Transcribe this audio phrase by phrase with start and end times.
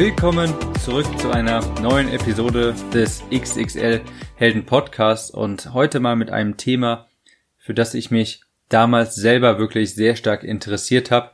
[0.00, 4.00] Willkommen zurück zu einer neuen Episode des XXL
[4.34, 7.06] Helden Podcasts und heute mal mit einem Thema,
[7.58, 11.32] für das ich mich damals selber wirklich sehr stark interessiert habe,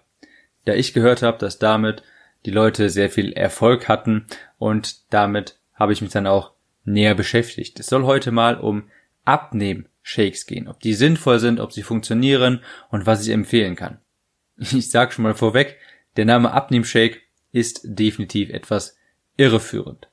[0.65, 2.03] da ich gehört habe, dass damit
[2.45, 4.27] die Leute sehr viel Erfolg hatten
[4.59, 6.51] und damit habe ich mich dann auch
[6.85, 7.79] näher beschäftigt.
[7.79, 8.91] Es soll heute mal um
[9.25, 14.01] Abnehm-Shakes gehen, ob die sinnvoll sind, ob sie funktionieren und was ich empfehlen kann.
[14.59, 15.79] Ich sage schon mal vorweg,
[16.17, 17.26] der Name Abnehm-Shake
[17.57, 18.99] ist definitiv etwas
[19.39, 20.11] irreführend.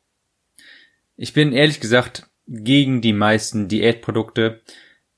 [1.18, 4.62] Ich bin ehrlich gesagt gegen die meisten Diätprodukte.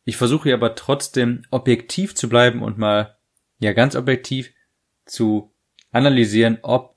[0.06, 3.16] Ich versuche aber trotzdem objektiv zu bleiben und mal,
[3.59, 4.52] ja ganz objektiv
[5.06, 5.53] zu
[5.92, 6.96] analysieren, ob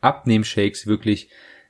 [0.00, 1.28] Abnehmshakes wirklich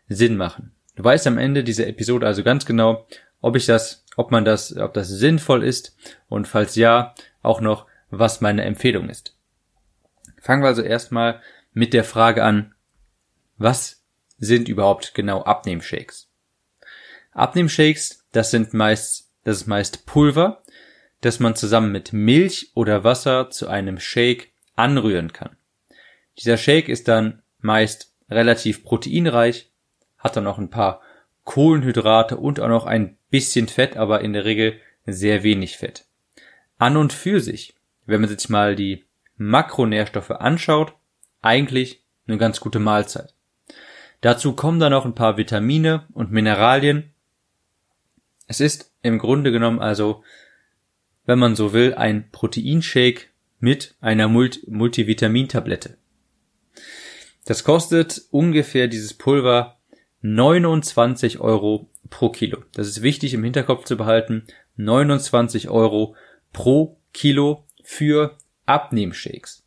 [0.09, 0.73] Sinn machen.
[0.95, 3.09] Du weißt am Ende dieser Episode also ganz genau,
[3.41, 5.97] ob ich das, ob man das, ob das sinnvoll ist
[6.29, 9.37] und falls ja, auch noch, was meine Empfehlung ist.
[10.41, 11.41] Fangen wir also erstmal
[11.73, 12.76] mit der Frage an,
[13.57, 14.03] was
[14.39, 16.29] sind überhaupt genau Abnehmshakes?
[17.33, 20.63] Abnehmshakes, das sind meist, das ist meist Pulver,
[21.21, 25.57] das man zusammen mit Milch oder Wasser zu einem Shake anrühren kann.
[26.39, 29.71] Dieser Shake ist dann meist relativ proteinreich,
[30.19, 31.01] hat dann noch ein paar
[31.45, 36.05] Kohlenhydrate und auch noch ein bisschen Fett, aber in der Regel sehr wenig Fett.
[36.79, 39.05] An und für sich, wenn man sich mal die
[39.37, 40.95] Makronährstoffe anschaut,
[41.43, 43.36] eigentlich eine ganz gute Mahlzeit.
[44.21, 47.13] Dazu kommen dann noch ein paar Vitamine und Mineralien.
[48.47, 50.23] Es ist im Grunde genommen also,
[51.25, 53.27] wenn man so will, ein Proteinshake
[53.59, 55.99] mit einer Multivitamintablette.
[57.45, 59.79] Das kostet ungefähr dieses Pulver
[60.23, 62.65] 29 Euro pro Kilo.
[62.73, 64.47] Das ist wichtig im Hinterkopf zu behalten.
[64.77, 66.17] 29 Euro
[66.53, 68.37] pro Kilo für
[68.67, 69.65] Abnehmshakes.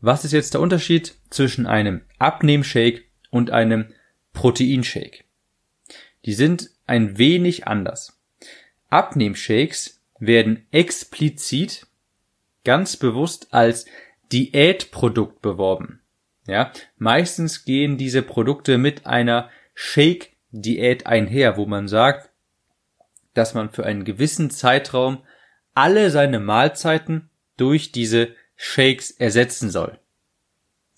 [0.00, 3.05] Was ist jetzt der Unterschied zwischen einem Abnehmshake
[3.36, 3.92] und einem
[4.32, 5.24] Proteinshake.
[6.24, 8.18] Die sind ein wenig anders.
[8.88, 11.86] Abnehmshakes werden explizit
[12.64, 13.86] ganz bewusst als
[14.32, 16.00] Diätprodukt beworben.
[16.46, 22.30] Ja, meistens gehen diese Produkte mit einer Shake-Diät einher, wo man sagt,
[23.34, 25.22] dass man für einen gewissen Zeitraum
[25.74, 29.98] alle seine Mahlzeiten durch diese Shakes ersetzen soll.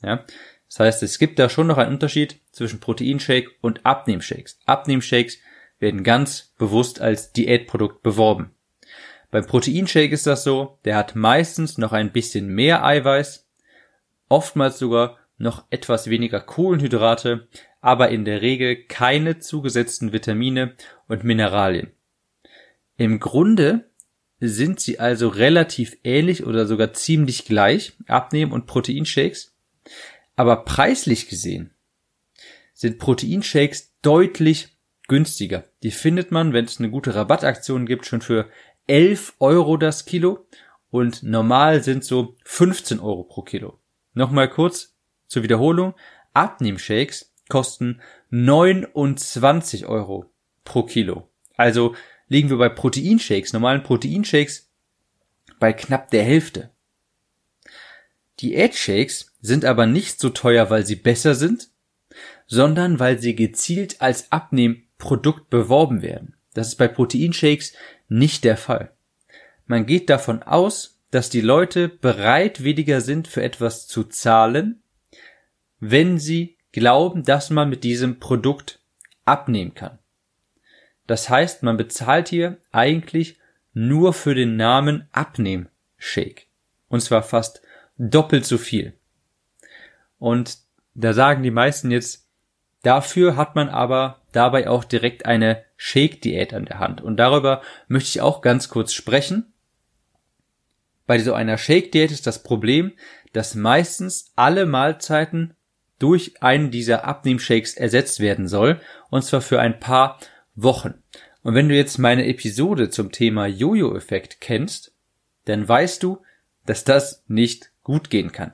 [0.02, 0.24] Ja,
[0.68, 4.60] das heißt, es gibt da schon noch einen Unterschied zwischen Proteinshake und Abnehmshakes.
[4.66, 5.38] Abnehmshakes
[5.78, 8.50] werden ganz bewusst als Diätprodukt beworben.
[9.30, 13.46] Beim Proteinshake ist das so, der hat meistens noch ein bisschen mehr Eiweiß,
[14.28, 17.48] oftmals sogar noch etwas weniger Kohlenhydrate,
[17.80, 20.74] aber in der Regel keine zugesetzten Vitamine
[21.06, 21.92] und Mineralien.
[22.96, 23.90] Im Grunde
[24.40, 29.54] sind sie also relativ ähnlich oder sogar ziemlich gleich, Abnehmen und Proteinshakes,
[30.38, 31.74] aber preislich gesehen
[32.72, 34.78] sind Proteinshakes deutlich
[35.08, 35.64] günstiger.
[35.82, 38.48] Die findet man, wenn es eine gute Rabattaktion gibt, schon für
[38.86, 40.46] 11 Euro das Kilo
[40.90, 43.80] und normal sind so 15 Euro pro Kilo.
[44.14, 44.94] Nochmal kurz
[45.26, 45.94] zur Wiederholung.
[46.34, 48.00] Abnehmshakes kosten
[48.30, 50.30] 29 Euro
[50.62, 51.28] pro Kilo.
[51.56, 51.96] Also
[52.28, 54.70] liegen wir bei Proteinshakes, normalen Proteinshakes,
[55.58, 56.70] bei knapp der Hälfte.
[58.40, 61.68] Diätshakes sind aber nicht so teuer, weil sie besser sind,
[62.46, 66.36] sondern weil sie gezielt als Abnehmprodukt beworben werden.
[66.54, 67.74] Das ist bei Proteinshakes
[68.08, 68.92] nicht der Fall.
[69.66, 74.82] Man geht davon aus, dass die Leute bereitwilliger sind, für etwas zu zahlen,
[75.80, 78.80] wenn sie glauben, dass man mit diesem Produkt
[79.24, 79.98] abnehmen kann.
[81.06, 83.38] Das heißt, man bezahlt hier eigentlich
[83.72, 86.46] nur für den Namen Abnehmshake.
[86.88, 87.62] Und zwar fast
[87.98, 88.94] doppelt so viel.
[90.18, 90.58] Und
[90.94, 92.26] da sagen die meisten jetzt,
[92.82, 97.00] dafür hat man aber dabei auch direkt eine Shake-Diät an der Hand.
[97.00, 99.52] Und darüber möchte ich auch ganz kurz sprechen.
[101.06, 102.92] Bei so einer Shake-Diät ist das Problem,
[103.32, 105.54] dass meistens alle Mahlzeiten
[105.98, 108.80] durch einen dieser Abnehmshakes ersetzt werden soll,
[109.10, 110.18] und zwar für ein paar
[110.54, 110.94] Wochen.
[111.42, 114.92] Und wenn du jetzt meine Episode zum Thema Jojo-Effekt kennst,
[115.44, 116.22] dann weißt du,
[116.66, 118.52] dass das nicht gut gehen kann.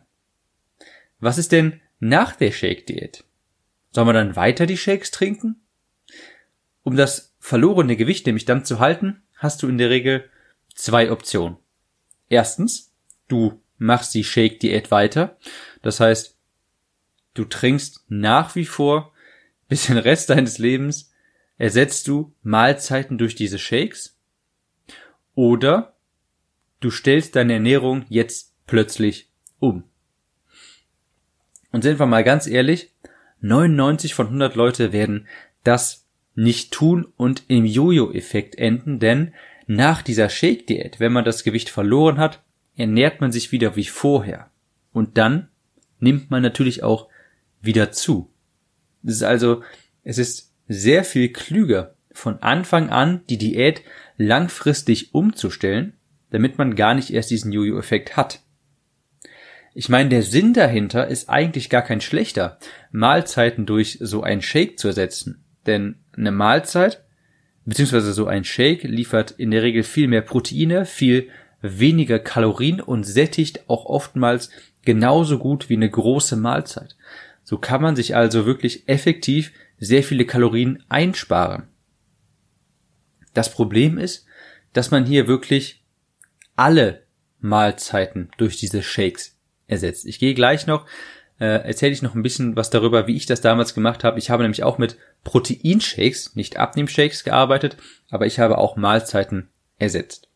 [1.19, 3.25] Was ist denn nach der Shake-Diät?
[3.91, 5.61] Soll man dann weiter die Shakes trinken?
[6.85, 10.31] Um das verlorene Gewicht nämlich dann zu halten, hast du in der Regel
[10.77, 11.57] zwei Optionen.
[12.29, 12.93] Erstens,
[13.27, 15.37] du machst die Shake-Diät weiter.
[15.83, 16.39] Das heißt,
[17.35, 19.13] du trinkst nach wie vor
[19.69, 21.13] bis den Rest deines Lebens
[21.59, 24.17] ersetzt du Mahlzeiten durch diese Shakes
[25.35, 25.97] oder
[26.79, 29.85] du stellst deine Ernährung jetzt plötzlich um.
[31.71, 32.93] Und sind wir mal ganz ehrlich,
[33.41, 35.27] 99 von 100 Leute werden
[35.65, 39.35] das nicht tun und im Jojo-Effekt enden, denn
[39.67, 42.43] nach dieser Shake-Diät, wenn man das Gewicht verloren hat,
[42.77, 44.51] ernährt man sich wieder wie vorher.
[44.93, 45.49] Und dann
[46.01, 47.09] nimmt man natürlich auch
[47.61, 48.31] wieder zu.
[49.05, 49.63] Es ist also,
[50.03, 53.83] es ist sehr viel klüger, von Anfang an die Diät
[54.17, 55.95] langfristig umzustellen,
[56.31, 58.41] damit man gar nicht erst diesen Jojo-Effekt hat.
[59.77, 62.59] Ich meine, der Sinn dahinter ist eigentlich gar kein schlechter,
[62.93, 65.45] Mahlzeiten durch so ein Shake zu ersetzen.
[65.67, 67.03] Denn eine Mahlzeit,
[67.65, 71.29] beziehungsweise so ein Shake, liefert in der Regel viel mehr Proteine, viel
[71.61, 74.51] weniger Kalorien und sättigt auch oftmals
[74.85, 76.97] genauso gut wie eine große Mahlzeit.
[77.43, 81.65] So kann man sich also wirklich effektiv sehr viele Kalorien einsparen.
[83.33, 84.25] Das Problem ist,
[84.73, 85.83] dass man hier wirklich
[86.55, 87.03] alle
[87.41, 89.34] Mahlzeiten durch diese Shakes
[89.67, 90.07] ersetzt.
[90.07, 90.87] Ich gehe gleich noch,
[91.41, 94.19] äh, erzähle ich noch ein bisschen was darüber, wie ich das damals gemacht habe.
[94.19, 97.77] Ich habe nämlich auch mit Proteinshakes, nicht Abnehmshakes gearbeitet,
[98.11, 100.29] aber ich habe auch Mahlzeiten ersetzt.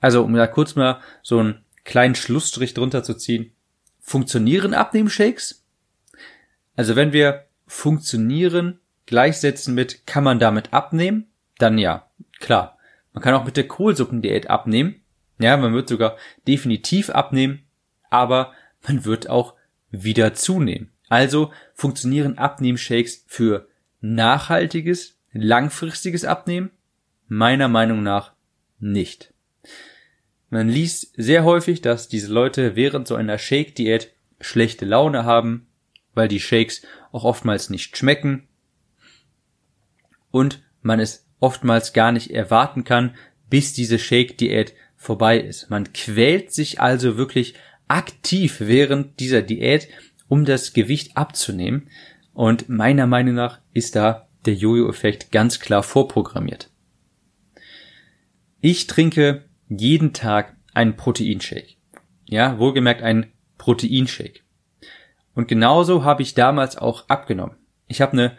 [0.00, 3.52] Also, um da kurz mal so einen kleinen Schlussstrich drunter zu ziehen.
[4.00, 5.64] Funktionieren Abnehmshakes?
[6.74, 11.26] Also, wenn wir funktionieren gleichsetzen mit kann man damit abnehmen,
[11.58, 12.10] dann ja,
[12.40, 12.78] klar.
[13.12, 15.00] Man kann auch mit der Kohlsuppendiät abnehmen.
[15.38, 16.16] Ja, man wird sogar
[16.46, 17.65] definitiv abnehmen,
[18.10, 18.52] aber
[18.86, 19.54] man wird auch
[19.90, 20.90] wieder zunehmen.
[21.08, 23.68] Also funktionieren Abnehmshakes für
[24.00, 26.70] nachhaltiges, langfristiges Abnehmen?
[27.28, 28.32] Meiner Meinung nach
[28.78, 29.32] nicht.
[30.48, 35.66] Man liest sehr häufig, dass diese Leute während so einer Shake-Diät schlechte Laune haben,
[36.14, 36.82] weil die Shakes
[37.12, 38.48] auch oftmals nicht schmecken
[40.30, 43.14] und man es oftmals gar nicht erwarten kann,
[43.50, 45.68] bis diese Shake-Diät vorbei ist.
[45.70, 47.54] Man quält sich also wirklich
[47.88, 49.88] aktiv während dieser Diät,
[50.28, 51.88] um das Gewicht abzunehmen.
[52.34, 56.70] Und meiner Meinung nach ist da der Jojo-Effekt ganz klar vorprogrammiert.
[58.60, 61.76] Ich trinke jeden Tag einen Proteinshake.
[62.26, 64.40] Ja, wohlgemerkt einen Proteinshake.
[65.34, 67.56] Und genauso habe ich damals auch abgenommen.
[67.86, 68.36] Ich habe eine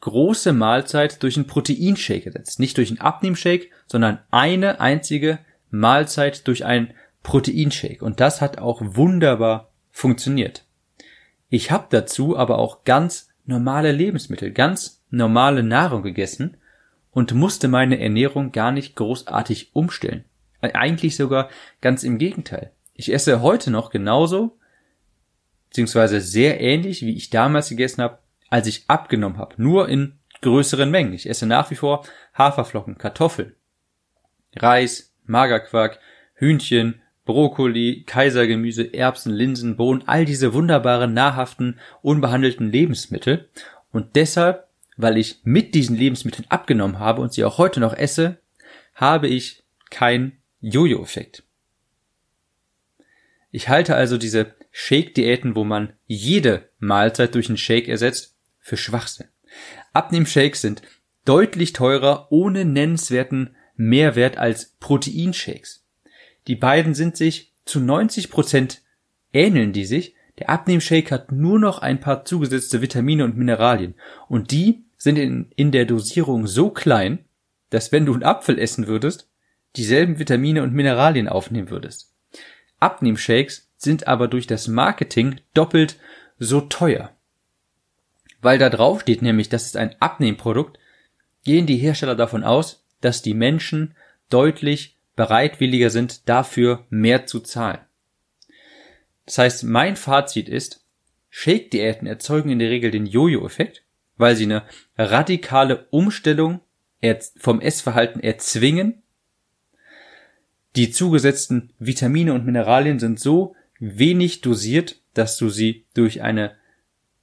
[0.00, 2.60] große Mahlzeit durch einen Proteinshake ersetzt.
[2.60, 5.38] Nicht durch einen Abnehmshake, sondern eine einzige
[5.70, 6.94] Mahlzeit durch einen
[7.26, 8.04] Proteinshake.
[8.04, 10.64] Und das hat auch wunderbar funktioniert.
[11.48, 16.56] Ich habe dazu aber auch ganz normale Lebensmittel, ganz normale Nahrung gegessen
[17.10, 20.24] und musste meine Ernährung gar nicht großartig umstellen.
[20.60, 21.48] Eigentlich sogar
[21.80, 22.70] ganz im Gegenteil.
[22.94, 24.56] Ich esse heute noch genauso
[25.68, 28.18] beziehungsweise sehr ähnlich, wie ich damals gegessen habe,
[28.50, 31.12] als ich abgenommen habe, nur in größeren Mengen.
[31.12, 32.04] Ich esse nach wie vor
[32.38, 33.56] Haferflocken, Kartoffeln,
[34.54, 35.98] Reis, Magerquark,
[36.34, 43.50] Hühnchen, Brokkoli, Kaisergemüse, Erbsen, Linsen, Bohnen, all diese wunderbaren, nahrhaften, unbehandelten Lebensmittel.
[43.92, 48.38] Und deshalb, weil ich mit diesen Lebensmitteln abgenommen habe und sie auch heute noch esse,
[48.94, 51.42] habe ich kein Jojo-Effekt.
[53.50, 59.28] Ich halte also diese Shake-Diäten, wo man jede Mahlzeit durch einen Shake ersetzt, für Schwachsinn.
[59.92, 60.82] Abnehmshakes sind
[61.24, 65.85] deutlich teurer ohne nennenswerten Mehrwert als Proteinshakes.
[66.46, 68.82] Die beiden sind sich zu 90 Prozent
[69.32, 70.14] ähneln die sich.
[70.38, 73.94] Der Abnehmshake hat nur noch ein paar zugesetzte Vitamine und Mineralien
[74.28, 77.24] und die sind in, in der Dosierung so klein,
[77.70, 79.28] dass wenn du einen Apfel essen würdest,
[79.76, 82.14] dieselben Vitamine und Mineralien aufnehmen würdest.
[82.80, 85.98] Abnehmshakes sind aber durch das Marketing doppelt
[86.38, 87.12] so teuer.
[88.40, 90.78] Weil da drauf steht nämlich, das ist ein Abnehmprodukt,
[91.44, 93.94] gehen die Hersteller davon aus, dass die Menschen
[94.30, 97.80] deutlich bereitwilliger sind, dafür mehr zu zahlen.
[99.24, 100.84] Das heißt, mein Fazit ist,
[101.30, 103.82] Shake-Diäten erzeugen in der Regel den Jojo-Effekt,
[104.16, 104.62] weil sie eine
[104.96, 106.60] radikale Umstellung
[107.36, 109.02] vom Essverhalten erzwingen.
[110.76, 116.56] Die zugesetzten Vitamine und Mineralien sind so wenig dosiert, dass du sie durch eine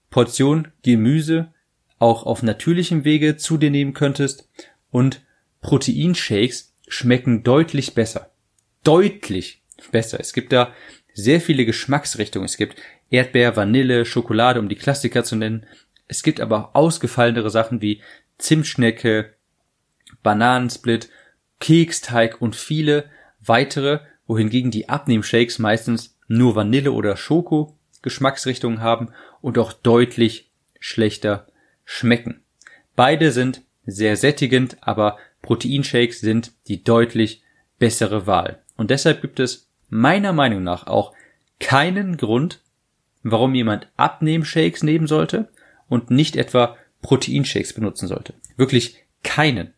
[0.09, 1.53] Portion Gemüse
[1.99, 4.49] auch auf natürlichem Wege zu dir nehmen könntest
[4.91, 5.23] und
[5.61, 8.31] Proteinshakes schmecken deutlich besser.
[8.83, 10.19] Deutlich besser.
[10.19, 10.73] Es gibt da
[11.13, 12.45] sehr viele Geschmacksrichtungen.
[12.45, 12.75] Es gibt
[13.09, 15.65] Erdbeer, Vanille, Schokolade, um die Klassiker zu nennen.
[16.07, 18.01] Es gibt aber auch ausgefallenere Sachen wie
[18.37, 19.33] Zimtschnecke,
[20.21, 21.09] Bananensplit,
[21.59, 23.09] Keksteig und viele
[23.39, 29.09] weitere, wohingegen die Abnehmshakes meistens nur Vanille oder Schoko Geschmacksrichtungen haben
[29.41, 31.47] und auch deutlich schlechter
[31.85, 32.43] schmecken.
[32.95, 37.43] Beide sind sehr sättigend, aber Proteinshakes sind die deutlich
[37.77, 38.63] bessere Wahl.
[38.75, 41.13] Und deshalb gibt es meiner Meinung nach auch
[41.59, 42.61] keinen Grund,
[43.21, 45.49] warum jemand Abnehmshakes nehmen sollte
[45.87, 48.33] und nicht etwa Proteinshakes benutzen sollte.
[48.57, 49.73] Wirklich keinen.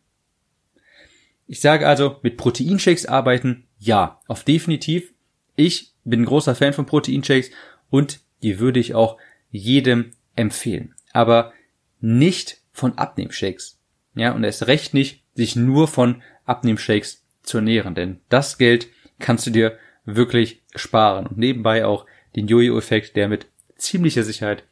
[1.47, 5.13] Ich sage also, mit Proteinshakes arbeiten, ja, auf definitiv.
[5.55, 7.51] Ich bin ein großer Fan von Proteinshakes
[7.89, 9.17] und die würde ich auch
[9.51, 10.93] jedem empfehlen.
[11.11, 11.53] Aber
[11.99, 13.79] nicht von Abnehmshakes.
[14.15, 18.87] Ja, und erst recht nicht, sich nur von Abnehmshakes zu ernähren, denn das Geld
[19.19, 24.63] kannst du dir wirklich sparen und nebenbei auch den Jojo-Effekt, der mit ziemlicher Sicherheit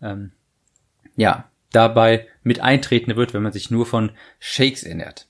[0.00, 0.32] ähm,
[1.16, 5.26] ja dabei mit eintreten wird, wenn man sich nur von Shakes ernährt.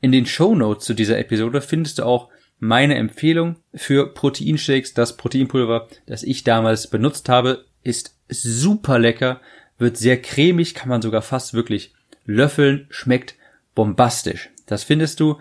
[0.00, 2.28] In den Show Notes zu dieser Episode findest du auch
[2.60, 4.94] meine Empfehlung für Proteinshakes.
[4.94, 9.40] Das Proteinpulver, das ich damals benutzt habe, ist super lecker,
[9.78, 13.34] wird sehr cremig, kann man sogar fast wirklich löffeln, schmeckt
[13.78, 14.50] bombastisch.
[14.66, 15.38] Das findest du,